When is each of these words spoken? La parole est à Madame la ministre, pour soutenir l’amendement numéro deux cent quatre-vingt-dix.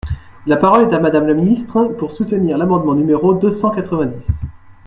La 0.47 0.57
parole 0.57 0.89
est 0.89 0.95
à 0.95 0.99
Madame 0.99 1.27
la 1.27 1.35
ministre, 1.35 1.83
pour 1.89 2.11
soutenir 2.11 2.57
l’amendement 2.57 2.95
numéro 2.95 3.35
deux 3.35 3.51
cent 3.51 3.69
quatre-vingt-dix. 3.69 4.31